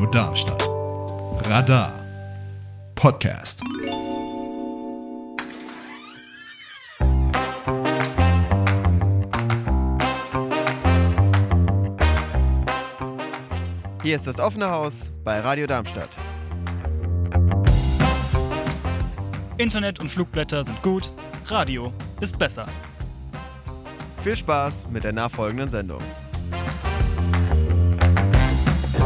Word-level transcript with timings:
Radio 0.00 0.12
Darmstadt. 0.12 0.70
Radar 1.44 1.92
Podcast. 2.94 3.60
Hier 14.02 14.16
ist 14.16 14.26
das 14.26 14.40
offene 14.40 14.70
Haus 14.70 15.12
bei 15.22 15.40
Radio 15.40 15.66
Darmstadt. 15.66 16.08
Internet 19.58 20.00
und 20.00 20.08
Flugblätter 20.08 20.64
sind 20.64 20.80
gut, 20.80 21.12
Radio 21.48 21.92
ist 22.22 22.38
besser. 22.38 22.64
Viel 24.22 24.36
Spaß 24.36 24.88
mit 24.88 25.04
der 25.04 25.12
nachfolgenden 25.12 25.68
Sendung. 25.68 26.00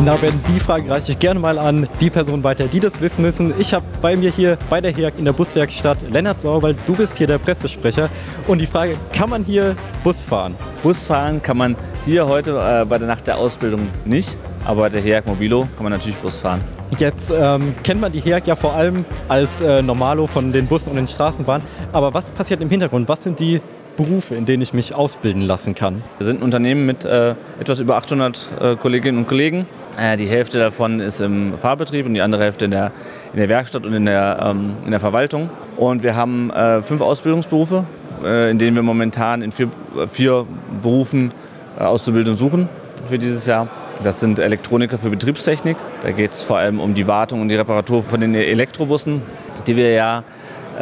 Na 0.04 0.16
Ben, 0.16 0.38
die 0.48 0.60
Frage 0.60 0.90
reiche 0.90 1.12
ich 1.12 1.18
gerne 1.18 1.40
mal 1.40 1.58
an 1.58 1.88
die 1.98 2.10
Person 2.10 2.44
weiter, 2.44 2.66
die 2.66 2.78
das 2.78 3.00
wissen 3.00 3.22
müssen. 3.22 3.54
Ich 3.58 3.72
habe 3.72 3.86
bei 4.02 4.14
mir 4.16 4.30
hier 4.30 4.58
bei 4.68 4.78
der 4.82 4.92
HEAG 4.94 5.14
in 5.16 5.24
der 5.24 5.32
Buswerkstatt 5.32 5.96
Lennart 6.10 6.42
Sauerwald, 6.42 6.76
du 6.86 6.94
bist 6.94 7.16
hier 7.16 7.26
der 7.26 7.38
Pressesprecher. 7.38 8.10
Und 8.46 8.60
die 8.60 8.66
Frage, 8.66 8.96
kann 9.14 9.30
man 9.30 9.42
hier 9.42 9.74
Bus 10.02 10.20
fahren? 10.20 10.56
Bus 10.82 11.06
fahren 11.06 11.40
kann 11.42 11.56
man 11.56 11.74
hier 12.04 12.28
heute 12.28 12.50
äh, 12.50 12.84
bei 12.84 12.98
der 12.98 13.08
Nacht 13.08 13.26
der 13.26 13.38
Ausbildung 13.38 13.88
nicht, 14.04 14.36
aber 14.66 14.82
bei 14.82 14.88
der 14.90 15.00
HEAG 15.00 15.26
Mobilo 15.26 15.66
kann 15.74 15.84
man 15.84 15.92
natürlich 15.92 16.18
Bus 16.18 16.36
fahren. 16.38 16.60
Jetzt 16.98 17.32
ähm, 17.34 17.74
kennt 17.82 18.02
man 18.02 18.12
die 18.12 18.20
HEAG 18.20 18.46
ja 18.46 18.56
vor 18.56 18.74
allem 18.74 19.06
als 19.28 19.62
äh, 19.62 19.80
Normalo 19.80 20.26
von 20.26 20.52
den 20.52 20.66
Bussen 20.66 20.90
und 20.90 20.96
den 20.96 21.08
Straßenbahnen. 21.08 21.66
Aber 21.92 22.12
was 22.12 22.30
passiert 22.30 22.60
im 22.60 22.68
Hintergrund? 22.68 23.08
Was 23.08 23.22
sind 23.22 23.40
die 23.40 23.62
Berufe, 23.96 24.34
in 24.34 24.44
denen 24.44 24.62
ich 24.62 24.74
mich 24.74 24.94
ausbilden 24.94 25.40
lassen 25.40 25.74
kann? 25.74 26.02
Wir 26.18 26.26
sind 26.26 26.40
ein 26.40 26.42
Unternehmen 26.42 26.84
mit 26.84 27.06
äh, 27.06 27.34
etwas 27.58 27.80
über 27.80 27.96
800 27.96 28.48
äh, 28.60 28.76
Kolleginnen 28.76 29.18
und 29.18 29.28
Kollegen. 29.28 29.66
Äh, 29.98 30.16
die 30.16 30.26
Hälfte 30.26 30.58
davon 30.58 31.00
ist 31.00 31.20
im 31.20 31.56
Fahrbetrieb 31.58 32.06
und 32.06 32.14
die 32.14 32.20
andere 32.20 32.42
Hälfte 32.42 32.64
in 32.64 32.70
der, 32.70 32.92
in 33.32 33.38
der 33.38 33.48
Werkstatt 33.48 33.86
und 33.86 33.94
in 33.94 34.06
der, 34.06 34.38
ähm, 34.42 34.76
in 34.84 34.90
der 34.90 35.00
Verwaltung. 35.00 35.50
Und 35.76 36.02
wir 36.02 36.16
haben 36.16 36.50
äh, 36.50 36.82
fünf 36.82 37.00
Ausbildungsberufe, 37.00 37.84
äh, 38.24 38.50
in 38.50 38.58
denen 38.58 38.74
wir 38.74 38.82
momentan 38.82 39.42
in 39.42 39.52
vier, 39.52 39.68
vier 40.10 40.46
Berufen 40.82 41.32
Auszubildende 41.78 42.38
suchen 42.38 42.68
für 43.08 43.18
dieses 43.18 43.46
Jahr. 43.46 43.68
Das 44.04 44.20
sind 44.20 44.38
Elektroniker 44.38 44.98
für 44.98 45.10
Betriebstechnik. 45.10 45.76
Da 46.02 46.12
geht 46.12 46.32
es 46.32 46.42
vor 46.42 46.58
allem 46.58 46.80
um 46.80 46.94
die 46.94 47.06
Wartung 47.06 47.40
und 47.40 47.48
die 47.48 47.56
Reparatur 47.56 48.02
von 48.02 48.20
den 48.20 48.34
Elektrobussen, 48.34 49.22
die 49.66 49.76
wir 49.76 49.90
ja 49.90 50.22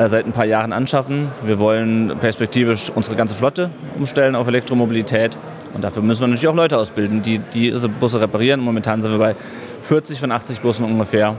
seit 0.06 0.26
ein 0.26 0.32
paar 0.32 0.44
Jahren 0.44 0.72
anschaffen. 0.72 1.28
Wir 1.44 1.58
wollen 1.58 2.14
perspektivisch 2.20 2.90
unsere 2.94 3.16
ganze 3.16 3.34
Flotte 3.34 3.70
umstellen 3.98 4.34
auf 4.34 4.48
Elektromobilität. 4.48 5.36
Und 5.74 5.82
dafür 5.82 6.02
müssen 6.02 6.20
wir 6.20 6.28
natürlich 6.28 6.48
auch 6.48 6.54
Leute 6.54 6.78
ausbilden, 6.78 7.22
die 7.22 7.38
diese 7.38 7.88
Busse 7.88 8.20
reparieren. 8.20 8.60
Momentan 8.60 9.02
sind 9.02 9.12
wir 9.12 9.18
bei 9.18 9.34
40 9.82 10.20
von 10.20 10.32
80 10.32 10.60
Bussen 10.60 10.84
ungefähr. 10.84 11.34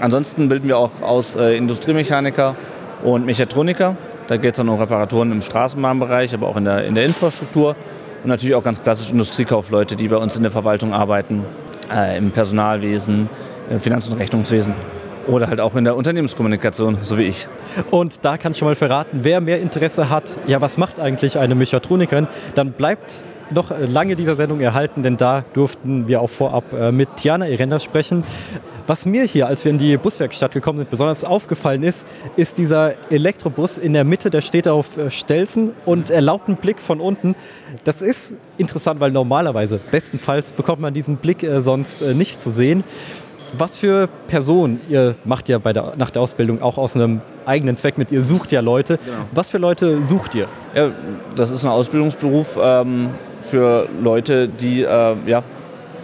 Ansonsten 0.00 0.48
bilden 0.48 0.68
wir 0.68 0.78
auch 0.78 0.90
aus 1.02 1.36
äh, 1.36 1.56
Industriemechaniker 1.56 2.56
und 3.02 3.24
Mechatroniker. 3.24 3.96
Da 4.26 4.36
geht 4.36 4.52
es 4.52 4.56
dann 4.58 4.68
um 4.68 4.78
Reparaturen 4.78 5.30
im 5.32 5.40
Straßenbahnbereich, 5.40 6.34
aber 6.34 6.48
auch 6.48 6.56
in 6.56 6.64
der, 6.64 6.84
in 6.84 6.94
der 6.94 7.04
Infrastruktur. 7.04 7.76
Und 8.22 8.28
natürlich 8.28 8.54
auch 8.56 8.64
ganz 8.64 8.82
klassisch 8.82 9.10
Industriekaufleute, 9.10 9.94
die 9.94 10.08
bei 10.08 10.16
uns 10.16 10.36
in 10.36 10.42
der 10.42 10.50
Verwaltung 10.50 10.92
arbeiten, 10.92 11.44
äh, 11.94 12.18
im 12.18 12.32
Personalwesen, 12.32 13.30
im 13.70 13.80
Finanz- 13.80 14.08
und 14.08 14.18
Rechnungswesen 14.18 14.74
oder 15.26 15.48
halt 15.48 15.60
auch 15.60 15.74
in 15.74 15.84
der 15.84 15.96
Unternehmenskommunikation, 15.96 16.98
so 17.02 17.18
wie 17.18 17.24
ich. 17.24 17.48
Und 17.90 18.24
da 18.24 18.36
kann 18.36 18.52
ich 18.52 18.58
schon 18.58 18.68
mal 18.68 18.74
verraten, 18.74 19.20
wer 19.22 19.40
mehr 19.40 19.60
Interesse 19.60 20.08
hat, 20.08 20.24
ja, 20.46 20.60
was 20.60 20.78
macht 20.78 21.00
eigentlich 21.00 21.38
eine 21.38 21.54
Mechatronikerin, 21.54 22.28
dann 22.54 22.72
bleibt 22.72 23.22
noch 23.50 23.72
lange 23.78 24.16
dieser 24.16 24.34
Sendung 24.34 24.60
erhalten, 24.60 25.02
denn 25.02 25.16
da 25.16 25.44
durften 25.52 26.08
wir 26.08 26.20
auch 26.20 26.30
vorab 26.30 26.72
äh, 26.72 26.92
mit 26.92 27.16
Tiana 27.16 27.48
Irenda 27.48 27.80
sprechen. 27.80 28.24
Was 28.86 29.04
mir 29.04 29.24
hier, 29.24 29.48
als 29.48 29.64
wir 29.64 29.72
in 29.72 29.78
die 29.78 29.96
Buswerkstatt 29.96 30.52
gekommen 30.52 30.78
sind, 30.78 30.90
besonders 30.90 31.24
aufgefallen 31.24 31.82
ist, 31.82 32.06
ist 32.36 32.56
dieser 32.56 32.94
Elektrobus 33.10 33.78
in 33.78 33.92
der 33.94 34.04
Mitte, 34.04 34.30
der 34.30 34.40
steht 34.40 34.68
auf 34.68 34.96
äh, 34.96 35.10
Stelzen 35.10 35.72
und 35.84 36.10
erlaubt 36.10 36.48
einen 36.48 36.56
Blick 36.56 36.80
von 36.80 37.00
unten. 37.00 37.34
Das 37.84 38.02
ist 38.02 38.34
interessant, 38.58 39.00
weil 39.00 39.10
normalerweise, 39.10 39.80
bestenfalls, 39.90 40.52
bekommt 40.52 40.80
man 40.80 40.94
diesen 40.94 41.16
Blick 41.16 41.42
äh, 41.42 41.60
sonst 41.60 42.02
nicht 42.02 42.40
zu 42.40 42.50
sehen. 42.50 42.84
Was 43.56 43.76
für 43.76 44.08
Personen, 44.28 44.80
ihr 44.88 45.14
macht 45.24 45.48
ja 45.48 45.58
der, 45.58 45.94
nach 45.96 46.10
der 46.10 46.22
Ausbildung 46.22 46.62
auch 46.62 46.78
aus 46.78 46.96
einem 46.96 47.20
eigenen 47.44 47.76
Zweck 47.76 47.96
mit, 47.96 48.10
ihr 48.10 48.22
sucht 48.22 48.52
ja 48.52 48.60
Leute. 48.60 48.98
Genau. 48.98 49.18
Was 49.32 49.50
für 49.50 49.58
Leute 49.58 50.04
sucht 50.04 50.34
ihr? 50.34 50.46
Ja, 50.74 50.90
das 51.36 51.50
ist 51.50 51.64
ein 51.64 51.70
Ausbildungsberuf 51.70 52.58
ähm, 52.60 53.10
für 53.42 53.88
Leute, 54.02 54.48
die 54.48 54.82
äh, 54.82 55.14
ja, 55.26 55.42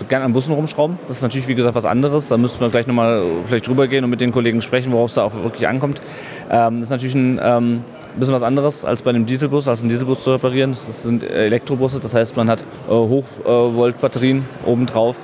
gerne 0.09 0.25
an 0.25 0.33
Bussen 0.33 0.55
rumschrauben. 0.55 0.99
Das 1.09 1.19
ist 1.19 1.23
natürlich, 1.23 1.49
wie 1.49 1.55
gesagt, 1.55 1.75
was 1.75 1.85
anderes. 1.85 2.29
Da 2.29 2.37
müssten 2.37 2.61
wir 2.61 2.71
gleich 2.71 2.87
nochmal 2.87 3.25
vielleicht 3.47 3.67
drüber 3.67 3.89
gehen 3.89 4.05
und 4.05 4.11
mit 4.11 4.21
den 4.21 4.33
Kollegen 4.33 4.63
sprechen, 4.63 4.93
worauf 4.93 5.11
es 5.11 5.15
da 5.15 5.25
auch 5.25 5.35
wirklich 5.35 5.67
ankommt. 5.67 6.01
Ähm, 6.51 6.77
das 6.77 6.85
ist 6.85 6.91
natürlich 6.91 7.15
ein 7.15 7.41
ähm, 7.43 7.85
bisschen 8.17 8.35
was 8.35 8.43
anderes 8.43 8.85
als 8.85 9.03
bei 9.03 9.11
einem 9.11 9.27
Dieselbus, 9.27 9.69
als 9.69 9.81
einen 9.81 9.89
Dieselbus 9.89 10.23
zu 10.23 10.31
reparieren. 10.31 10.73
Das 10.73 11.03
sind 11.03 11.23
Elektrobusse, 11.23 12.01
das 12.01 12.15
heißt, 12.15 12.37
man 12.37 12.49
hat 12.49 12.61
äh, 12.61 12.93
Hochvolt-Batterien 12.93 14.45
obendrauf 14.65 15.17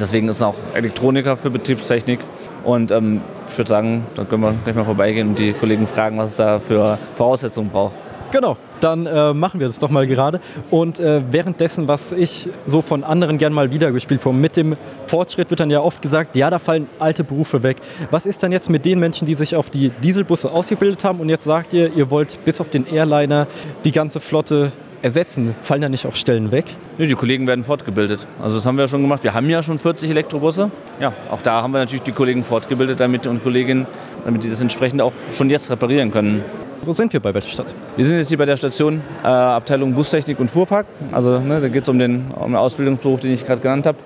Deswegen 0.00 0.28
ist 0.28 0.42
auch 0.42 0.54
Elektroniker 0.74 1.36
für 1.36 1.50
Betriebstechnik. 1.50 2.20
Und 2.64 2.90
ähm, 2.90 3.20
ich 3.48 3.58
würde 3.58 3.68
sagen, 3.68 4.04
da 4.16 4.24
können 4.24 4.42
wir 4.42 4.54
gleich 4.64 4.74
mal 4.74 4.84
vorbeigehen 4.84 5.28
und 5.28 5.38
die 5.38 5.52
Kollegen 5.52 5.86
fragen, 5.86 6.18
was 6.18 6.30
es 6.30 6.36
da 6.36 6.58
für 6.60 6.98
Voraussetzungen 7.16 7.70
braucht. 7.70 7.92
Genau, 8.34 8.56
dann 8.80 9.06
äh, 9.06 9.32
machen 9.32 9.60
wir 9.60 9.68
das 9.68 9.78
doch 9.78 9.90
mal 9.90 10.08
gerade. 10.08 10.40
Und 10.68 10.98
äh, 10.98 11.22
währenddessen, 11.30 11.86
was 11.86 12.10
ich 12.10 12.48
so 12.66 12.82
von 12.82 13.04
anderen 13.04 13.38
gern 13.38 13.52
mal 13.52 13.70
wiedergespielt 13.70 14.20
bekomme, 14.20 14.40
mit 14.40 14.56
dem 14.56 14.76
Fortschritt 15.06 15.50
wird 15.50 15.60
dann 15.60 15.70
ja 15.70 15.80
oft 15.80 16.02
gesagt, 16.02 16.34
ja, 16.34 16.50
da 16.50 16.58
fallen 16.58 16.88
alte 16.98 17.22
Berufe 17.22 17.62
weg. 17.62 17.76
Was 18.10 18.26
ist 18.26 18.42
dann 18.42 18.50
jetzt 18.50 18.68
mit 18.70 18.84
den 18.84 18.98
Menschen, 18.98 19.24
die 19.24 19.36
sich 19.36 19.54
auf 19.54 19.70
die 19.70 19.90
Dieselbusse 20.02 20.50
ausgebildet 20.50 21.04
haben 21.04 21.20
und 21.20 21.28
jetzt 21.28 21.44
sagt 21.44 21.74
ihr, 21.74 21.94
ihr 21.94 22.10
wollt 22.10 22.44
bis 22.44 22.60
auf 22.60 22.70
den 22.70 22.86
Airliner 22.86 23.46
die 23.84 23.92
ganze 23.92 24.18
Flotte 24.18 24.72
ersetzen? 25.04 25.54
Fallen 25.60 25.82
da 25.82 25.90
nicht 25.90 26.06
auch 26.06 26.14
Stellen 26.14 26.50
weg? 26.50 26.64
Nee, 26.96 27.06
die 27.06 27.14
Kollegen 27.14 27.46
werden 27.46 27.62
fortgebildet. 27.62 28.26
Also 28.42 28.56
das 28.56 28.64
haben 28.64 28.76
wir 28.76 28.84
ja 28.84 28.88
schon 28.88 29.02
gemacht. 29.02 29.22
Wir 29.22 29.34
haben 29.34 29.50
ja 29.50 29.62
schon 29.62 29.78
40 29.78 30.08
Elektrobusse. 30.08 30.70
Ja, 30.98 31.12
auch 31.30 31.42
da 31.42 31.62
haben 31.62 31.72
wir 31.72 31.78
natürlich 31.78 32.04
die 32.04 32.12
Kollegen 32.12 32.42
fortgebildet, 32.42 33.00
damit 33.00 33.26
und 33.26 33.42
Kolleginnen, 33.42 33.86
damit 34.24 34.44
die 34.44 34.50
das 34.50 34.62
entsprechend 34.62 35.02
auch 35.02 35.12
schon 35.36 35.50
jetzt 35.50 35.70
reparieren 35.70 36.10
können. 36.10 36.42
Wo 36.82 36.92
sind 36.92 37.12
wir 37.12 37.20
bei 37.20 37.34
welcher 37.34 37.50
Stadt? 37.50 37.74
Wir 37.96 38.04
sind 38.06 38.16
jetzt 38.16 38.30
hier 38.30 38.38
bei 38.38 38.46
der 38.46 38.56
Station 38.56 39.02
äh, 39.22 39.26
Abteilung 39.26 39.92
Bustechnik 39.92 40.40
und 40.40 40.50
Fuhrpark. 40.50 40.86
Also 41.12 41.38
ne, 41.38 41.60
da 41.60 41.68
geht 41.68 41.82
es 41.82 41.88
um 41.90 41.98
den, 41.98 42.30
um 42.30 42.52
den 42.52 42.56
Ausbildungsberuf, 42.56 43.20
den 43.20 43.32
ich 43.32 43.44
gerade 43.44 43.60
genannt 43.60 43.86
habe. 43.86 43.98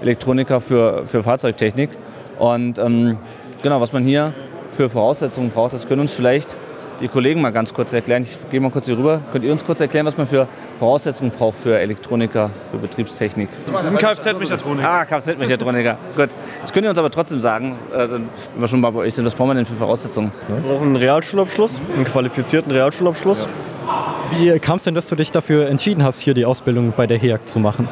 Elektroniker 0.00 0.62
für, 0.62 1.04
für 1.04 1.22
Fahrzeugtechnik. 1.22 1.90
Und 2.38 2.78
ähm, 2.78 3.18
genau, 3.62 3.82
was 3.82 3.92
man 3.92 4.04
hier 4.04 4.32
für 4.70 4.88
Voraussetzungen 4.88 5.50
braucht, 5.50 5.74
das 5.74 5.86
können 5.86 6.00
uns 6.00 6.14
vielleicht 6.14 6.56
die 7.00 7.08
Kollegen 7.08 7.40
mal 7.40 7.50
ganz 7.50 7.72
kurz 7.72 7.92
erklären. 7.92 8.22
Ich 8.22 8.36
gehe 8.50 8.60
mal 8.60 8.70
kurz 8.70 8.86
hier 8.86 8.96
rüber. 8.96 9.20
Könnt 9.32 9.44
ihr 9.44 9.52
uns 9.52 9.64
kurz 9.64 9.80
erklären, 9.80 10.06
was 10.06 10.16
man 10.16 10.26
für 10.26 10.48
Voraussetzungen 10.78 11.30
braucht 11.30 11.58
für 11.58 11.78
Elektroniker, 11.78 12.50
für 12.70 12.78
Betriebstechnik? 12.78 13.48
Wir 13.66 13.88
sind 13.88 13.98
Kfz-Mechatroniker. 13.98 14.88
Ah, 14.88 15.04
Kfz-Mechatroniker. 15.04 15.98
Gut. 16.16 16.30
Das 16.62 16.72
könnt 16.72 16.86
ihr 16.86 16.90
uns 16.90 16.98
aber 16.98 17.10
trotzdem 17.10 17.40
sagen, 17.40 17.76
äh, 17.92 18.10
wenn 18.10 18.28
wir 18.56 18.68
schon 18.68 18.80
mal 18.80 18.90
bei 18.90 19.00
euch 19.00 19.14
sind, 19.14 19.24
was 19.24 19.34
brauchen 19.34 19.50
wir 19.50 19.54
denn 19.54 19.66
für 19.66 19.74
Voraussetzungen? 19.74 20.32
Wir 20.48 20.56
brauchen 20.56 20.86
einen 20.88 20.96
Realschulabschluss, 20.96 21.80
einen 21.94 22.04
qualifizierten 22.04 22.72
Realschulabschluss. 22.72 23.48
Wie 24.30 24.58
kam 24.58 24.78
es 24.78 24.84
denn, 24.84 24.94
dass 24.94 25.08
du 25.08 25.14
dich 25.14 25.30
dafür 25.30 25.68
entschieden 25.68 26.02
hast, 26.02 26.20
hier 26.20 26.34
die 26.34 26.44
Ausbildung 26.44 26.92
bei 26.96 27.06
der 27.06 27.18
HEAG 27.18 27.46
zu 27.46 27.60
machen? 27.60 27.88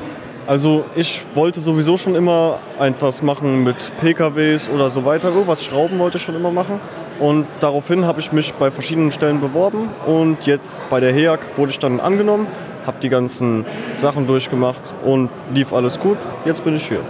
Also 0.47 0.85
ich 0.95 1.23
wollte 1.35 1.61
sowieso 1.61 1.97
schon 1.97 2.15
immer 2.15 2.59
etwas 2.79 3.23
machen 3.23 3.65
mit 3.65 3.91
PKWs 4.01 4.69
oder 4.69 4.91
so 4.91 5.07
weiter. 5.07 5.29
Irgendwas 5.29 5.65
Schrauben 5.65 5.99
wollte 5.99 6.19
ich 6.19 6.23
schon 6.23 6.35
immer 6.35 6.51
machen. 6.51 6.81
Und 7.21 7.47
daraufhin 7.61 8.05
habe 8.07 8.21
ich 8.21 8.33
mich 8.33 8.53
bei 8.55 8.71
verschiedenen 8.71 9.13
Stellen 9.13 9.41
beworben 9.41 9.89
und 10.07 10.47
jetzt 10.47 10.81
bei 10.91 11.01
der 11.01 11.13
HEAG 11.13 11.41
wurde 11.57 11.71
ich 11.71 11.79
dann 11.79 12.01
angenommen, 12.01 12.47
habe 12.87 12.97
die 13.01 13.09
ganzen 13.09 13.65
Sachen 13.97 14.27
durchgemacht 14.27 14.83
und 15.05 15.31
lief 15.53 15.73
alles 15.73 16.01
gut. 16.01 16.19
Jetzt 16.45 16.65
bin 16.65 16.75
ich 16.77 16.87
hier. 16.89 17.01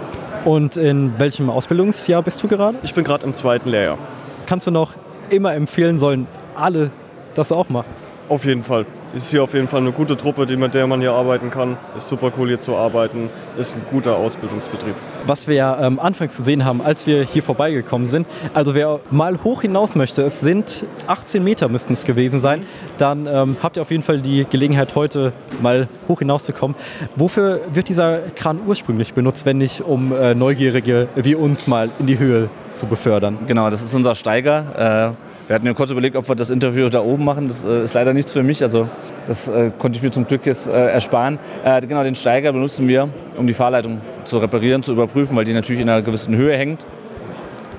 Und 0.45 0.77
in 0.77 1.17
welchem 1.17 1.49
Ausbildungsjahr 1.49 2.21
bist 2.21 2.41
du 2.43 2.47
gerade? 2.47 2.77
Ich 2.83 2.93
bin 2.93 3.03
gerade 3.03 3.25
im 3.25 3.33
zweiten 3.33 3.69
Lehrjahr. 3.69 3.97
Kannst 4.45 4.67
du 4.67 4.71
noch 4.71 4.93
immer 5.31 5.55
empfehlen, 5.55 5.97
sollen 5.97 6.27
alle 6.53 6.91
das 7.33 7.51
auch 7.51 7.67
machen? 7.69 8.04
Auf 8.27 8.43
jeden 8.43 8.63
Fall 8.63 8.85
ist 9.13 9.29
hier 9.29 9.43
auf 9.43 9.53
jeden 9.53 9.67
Fall 9.67 9.81
eine 9.81 9.91
gute 9.91 10.17
Truppe, 10.17 10.45
mit 10.57 10.73
der 10.73 10.87
man 10.87 10.99
hier 10.99 11.13
arbeiten 11.13 11.51
kann. 11.51 11.77
Ist 11.95 12.07
super 12.07 12.31
cool 12.37 12.47
hier 12.47 12.59
zu 12.59 12.75
arbeiten. 12.75 13.29
Ist 13.57 13.75
ein 13.75 13.81
guter 13.89 14.17
Ausbildungsbetrieb. 14.17 14.95
Was 15.27 15.47
wir 15.47 15.55
ja 15.55 15.79
ähm, 15.85 15.99
anfangs 15.99 16.35
gesehen 16.35 16.65
haben, 16.65 16.81
als 16.81 17.05
wir 17.05 17.23
hier 17.23 17.43
vorbeigekommen 17.43 18.07
sind, 18.07 18.27
also 18.53 18.73
wer 18.73 18.99
mal 19.11 19.43
hoch 19.43 19.61
hinaus 19.61 19.95
möchte, 19.95 20.23
es 20.23 20.41
sind 20.41 20.85
18 21.07 21.43
Meter 21.43 21.69
müssten 21.69 21.93
es 21.93 22.03
gewesen 22.03 22.39
sein, 22.39 22.65
dann 22.97 23.27
ähm, 23.27 23.57
habt 23.61 23.77
ihr 23.77 23.83
auf 23.83 23.91
jeden 23.91 24.03
Fall 24.03 24.21
die 24.21 24.45
Gelegenheit, 24.49 24.95
heute 24.95 25.31
mal 25.61 25.87
hoch 26.07 26.19
hinauszukommen. 26.19 26.75
Wofür 27.15 27.61
wird 27.73 27.89
dieser 27.89 28.19
Kran 28.35 28.59
ursprünglich 28.65 29.13
benutzt, 29.13 29.45
wenn 29.45 29.59
nicht 29.59 29.81
um 29.81 30.11
äh, 30.13 30.33
Neugierige 30.33 31.07
wie 31.15 31.35
uns 31.35 31.67
mal 31.67 31.89
in 31.99 32.07
die 32.07 32.17
Höhe 32.17 32.49
zu 32.73 32.87
befördern? 32.87 33.37
Genau, 33.47 33.69
das 33.69 33.83
ist 33.83 33.93
unser 33.93 34.15
Steiger. 34.15 35.13
Äh 35.13 35.34
wir 35.47 35.55
hatten 35.55 35.65
ja 35.67 35.73
kurz 35.73 35.91
überlegt, 35.91 36.15
ob 36.15 36.27
wir 36.27 36.35
das 36.35 36.49
Interview 36.49 36.89
da 36.89 37.01
oben 37.01 37.23
machen. 37.23 37.47
Das 37.47 37.63
äh, 37.63 37.83
ist 37.83 37.93
leider 37.93 38.13
nichts 38.13 38.33
für 38.33 38.41
mich. 38.41 38.63
Also 38.63 38.89
das 39.27 39.47
äh, 39.47 39.71
konnte 39.77 39.97
ich 39.97 40.03
mir 40.03 40.11
zum 40.11 40.25
Glück 40.25 40.45
jetzt 40.45 40.67
äh, 40.67 40.71
ersparen. 40.71 41.37
Äh, 41.63 41.81
genau, 41.81 42.03
den 42.03 42.15
Steiger 42.15 42.51
benutzen 42.51 42.87
wir, 42.87 43.09
um 43.37 43.45
die 43.45 43.53
Fahrleitung 43.53 44.01
zu 44.23 44.39
reparieren, 44.39 44.81
zu 44.81 44.93
überprüfen, 44.93 45.37
weil 45.37 45.45
die 45.45 45.53
natürlich 45.53 45.81
in 45.81 45.89
einer 45.89 46.01
gewissen 46.01 46.35
Höhe 46.35 46.57
hängt. 46.57 46.81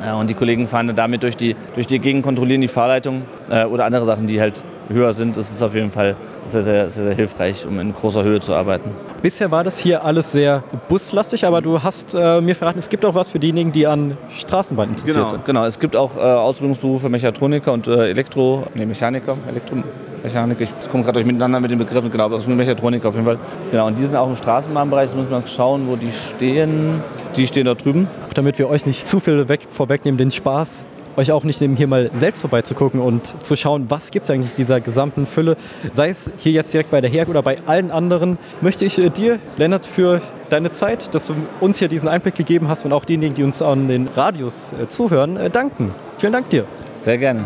Äh, 0.04 0.12
und 0.12 0.30
die 0.30 0.34
Kollegen 0.34 0.68
fahren 0.68 0.86
dann 0.86 0.96
damit 0.96 1.22
durch 1.22 1.36
die, 1.36 1.56
durch 1.74 1.86
die 1.86 1.98
Gegend, 1.98 2.22
kontrollieren 2.22 2.60
die 2.60 2.68
Fahrleitung 2.68 3.22
äh, 3.50 3.64
oder 3.64 3.84
andere 3.84 4.04
Sachen, 4.04 4.26
die 4.26 4.40
halt 4.40 4.62
höher 4.88 5.12
sind. 5.12 5.36
Ist 5.36 5.62
auf 5.62 5.74
jeden 5.74 5.90
Fall 5.90 6.16
sehr, 6.48 6.62
sehr, 6.62 6.90
sehr, 6.90 7.04
sehr 7.06 7.14
hilfreich, 7.14 7.66
um 7.66 7.78
in 7.80 7.92
großer 7.94 8.22
Höhe 8.22 8.40
zu 8.40 8.54
arbeiten. 8.54 8.90
Bisher 9.22 9.50
war 9.50 9.64
das 9.64 9.78
hier 9.78 10.04
alles 10.04 10.32
sehr 10.32 10.62
buslastig, 10.88 11.44
aber 11.44 11.60
du 11.60 11.82
hast 11.82 12.14
äh, 12.14 12.40
mir 12.40 12.54
verraten, 12.54 12.78
es 12.78 12.88
gibt 12.88 13.04
auch 13.04 13.14
was 13.14 13.28
für 13.28 13.38
diejenigen, 13.38 13.72
die 13.72 13.86
an 13.86 14.16
Straßenbahn 14.30 14.90
interessiert 14.90 15.16
Genau, 15.16 15.28
sind. 15.28 15.44
genau. 15.44 15.64
Es 15.64 15.78
gibt 15.80 15.96
auch 15.96 16.16
äh, 16.16 16.20
Ausbildungsberufe 16.20 17.08
Mechatroniker 17.08 17.72
und 17.72 17.88
äh, 17.88 18.10
Elektro, 18.10 18.64
nee, 18.74 18.86
Mechaniker, 18.86 19.36
Elektromechaniker. 19.48 20.62
Ich 20.82 20.90
komme 20.90 21.02
gerade 21.04 21.22
durcheinander 21.22 21.60
mit 21.60 21.70
den 21.70 21.78
Begriffen, 21.78 22.10
genau, 22.10 22.24
aber 22.24 22.36
das 22.36 22.44
sind 22.44 22.56
Mechatroniker 22.56 23.08
auf 23.08 23.14
jeden 23.14 23.26
Fall. 23.26 23.38
Genau, 23.70 23.86
und 23.88 23.96
die 23.98 24.02
sind 24.02 24.14
auch 24.16 24.28
im 24.28 24.36
Straßenbahnbereich, 24.36 25.10
da 25.10 25.16
muss 25.16 25.30
man 25.30 25.42
schauen, 25.46 25.86
wo 25.88 25.96
die 25.96 26.12
stehen. 26.12 27.02
Die 27.36 27.46
stehen 27.46 27.66
da 27.66 27.74
drüben. 27.74 28.08
Damit 28.34 28.58
wir 28.58 28.68
euch 28.70 28.86
nicht 28.86 29.06
zu 29.06 29.20
viel 29.20 29.48
weg, 29.48 29.66
vorwegnehmen, 29.70 30.16
den 30.16 30.30
Spaß, 30.30 30.86
euch 31.16 31.32
auch 31.32 31.44
nicht 31.44 31.60
nehmen, 31.60 31.76
hier 31.76 31.86
mal 31.86 32.10
selbst 32.16 32.40
vorbeizugucken 32.40 33.00
und 33.00 33.42
zu 33.44 33.56
schauen, 33.56 33.86
was 33.88 34.10
gibt 34.10 34.24
es 34.24 34.30
eigentlich 34.30 34.54
dieser 34.54 34.80
gesamten 34.80 35.26
Fülle, 35.26 35.56
sei 35.92 36.10
es 36.10 36.30
hier 36.38 36.52
jetzt 36.52 36.72
direkt 36.72 36.90
bei 36.90 37.00
der 37.00 37.10
HERG 37.10 37.28
oder 37.28 37.42
bei 37.42 37.58
allen 37.66 37.90
anderen, 37.90 38.38
möchte 38.60 38.84
ich 38.84 38.98
äh, 38.98 39.10
dir, 39.10 39.38
Lennart, 39.56 39.86
für 39.86 40.20
deine 40.50 40.70
Zeit, 40.70 41.14
dass 41.14 41.26
du 41.26 41.34
uns 41.60 41.78
hier 41.78 41.88
diesen 41.88 42.08
Einblick 42.08 42.34
gegeben 42.34 42.68
hast 42.68 42.84
und 42.84 42.92
auch 42.92 43.04
denjenigen, 43.04 43.34
die 43.34 43.42
uns 43.42 43.62
an 43.62 43.88
den 43.88 44.08
Radios 44.08 44.72
äh, 44.72 44.88
zuhören, 44.88 45.36
äh, 45.36 45.50
danken. 45.50 45.92
Vielen 46.18 46.32
Dank 46.32 46.50
dir. 46.50 46.64
Sehr 47.00 47.18
gerne. 47.18 47.40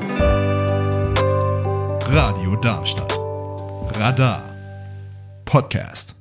Radio 2.12 2.56
Darmstadt. 2.56 3.18
Radar. 3.98 4.42
Podcast. 5.44 6.19